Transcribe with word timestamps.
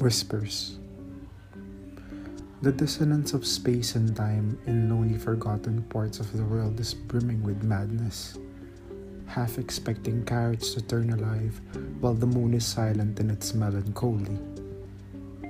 Whispers. 0.00 0.78
The 2.62 2.72
dissonance 2.72 3.34
of 3.34 3.44
space 3.44 3.96
and 3.96 4.16
time 4.16 4.58
in 4.66 4.88
lonely 4.88 5.18
forgotten 5.18 5.82
parts 5.82 6.20
of 6.20 6.32
the 6.34 6.42
world 6.42 6.80
is 6.80 6.94
brimming 6.94 7.42
with 7.42 7.62
madness. 7.62 8.38
Half 9.26 9.58
expecting 9.58 10.24
carrots 10.24 10.72
to 10.72 10.80
turn 10.80 11.12
alive 11.12 11.60
while 12.00 12.14
the 12.14 12.26
moon 12.26 12.54
is 12.54 12.64
silent 12.64 13.20
in 13.20 13.28
its 13.28 13.52
melancholy. 13.52 14.38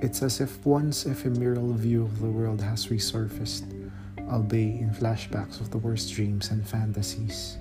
It's 0.01 0.21
as 0.21 0.41
if 0.41 0.65
one's 0.65 1.05
ephemeral 1.05 1.71
view 1.71 2.03
of 2.03 2.19
the 2.19 2.29
world 2.29 2.59
has 2.59 2.87
resurfaced, 2.87 3.71
albeit 4.29 4.81
in 4.81 4.89
flashbacks 4.89 5.61
of 5.61 5.71
the 5.71 5.77
worst 5.77 6.13
dreams 6.13 6.51
and 6.51 6.67
fantasies. 6.67 7.57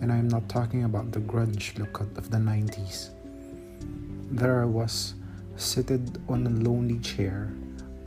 And 0.00 0.12
I'm 0.12 0.28
not 0.28 0.48
talking 0.48 0.84
about 0.84 1.10
the 1.10 1.20
grunge 1.20 1.76
look 1.80 1.98
of 1.98 2.30
the 2.30 2.38
90s. 2.38 3.10
There 4.30 4.62
I 4.62 4.66
was 4.66 5.14
seated 5.56 6.18
on 6.28 6.46
a 6.46 6.50
lonely 6.50 6.98
chair, 6.98 7.52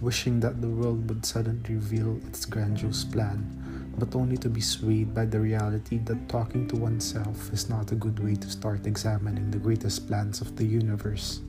wishing 0.01 0.39
that 0.39 0.61
the 0.61 0.69
world 0.69 1.07
would 1.09 1.25
suddenly 1.25 1.75
reveal 1.75 2.17
its 2.27 2.45
grandiose 2.45 3.03
plan, 3.03 3.93
but 3.97 4.15
only 4.15 4.37
to 4.37 4.49
be 4.49 4.61
swayed 4.61 5.13
by 5.13 5.25
the 5.25 5.39
reality 5.39 5.99
that 5.99 6.27
talking 6.27 6.67
to 6.67 6.75
oneself 6.75 7.51
is 7.53 7.69
not 7.69 7.91
a 7.91 7.95
good 7.95 8.19
way 8.19 8.35
to 8.35 8.49
start 8.49 8.85
examining 8.85 9.49
the 9.51 9.57
greatest 9.57 10.07
plans 10.07 10.41
of 10.41 10.55
the 10.55 10.65
universe. 10.65 11.41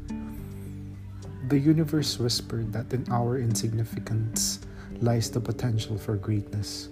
The 1.48 1.58
universe 1.58 2.18
whispered 2.18 2.72
that 2.72 2.92
in 2.92 3.06
our 3.10 3.38
insignificance 3.38 4.60
lies 5.00 5.30
the 5.30 5.40
potential 5.40 5.96
for 5.98 6.16
greatness, 6.16 6.88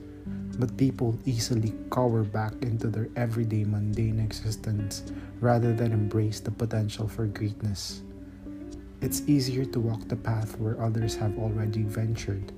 but 0.58 0.76
people 0.76 1.18
easily 1.24 1.74
cower 1.90 2.22
back 2.22 2.54
into 2.62 2.88
their 2.88 3.08
everyday 3.16 3.64
mundane 3.64 4.20
existence 4.20 5.02
rather 5.40 5.72
than 5.72 5.92
embrace 5.92 6.40
the 6.40 6.50
potential 6.50 7.08
for 7.08 7.26
greatness. 7.26 8.02
It's 9.04 9.20
easier 9.26 9.66
to 9.66 9.80
walk 9.80 10.08
the 10.08 10.16
path 10.16 10.58
where 10.58 10.80
others 10.80 11.14
have 11.16 11.36
already 11.36 11.82
ventured, 11.82 12.52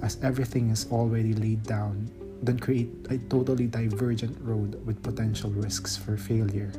as 0.00 0.16
everything 0.22 0.70
is 0.70 0.88
already 0.90 1.34
laid 1.34 1.62
down, 1.64 2.08
than 2.42 2.58
create 2.58 2.88
a 3.10 3.18
totally 3.28 3.66
divergent 3.66 4.34
road 4.40 4.80
with 4.86 5.02
potential 5.02 5.50
risks 5.50 5.98
for 5.98 6.16
failure. 6.16 6.72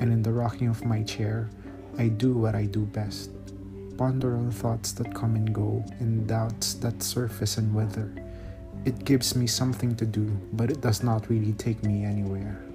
And 0.00 0.10
in 0.10 0.22
the 0.22 0.32
rocking 0.32 0.68
of 0.68 0.86
my 0.86 1.02
chair, 1.02 1.50
I 1.98 2.08
do 2.08 2.32
what 2.32 2.54
I 2.54 2.64
do 2.64 2.86
best 2.86 3.28
ponder 3.98 4.38
on 4.38 4.52
thoughts 4.52 4.92
that 4.92 5.14
come 5.14 5.36
and 5.36 5.52
go, 5.52 5.84
and 6.00 6.26
doubts 6.26 6.74
that 6.80 7.02
surface 7.02 7.58
and 7.58 7.74
wither. 7.74 8.10
It 8.86 9.04
gives 9.04 9.36
me 9.36 9.46
something 9.46 9.94
to 9.96 10.06
do, 10.06 10.24
but 10.54 10.70
it 10.70 10.80
does 10.80 11.02
not 11.02 11.28
really 11.28 11.52
take 11.52 11.84
me 11.84 12.06
anywhere. 12.06 12.67